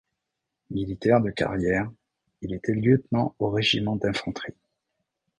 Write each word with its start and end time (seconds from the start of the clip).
Militaire 0.71 1.21
de 1.21 1.29
carrière, 1.29 1.91
il 2.41 2.55
était 2.55 2.73
lieutenant 2.73 3.35
au 3.37 3.51
Régiment 3.51 3.97
d'infanterie. 3.97 4.55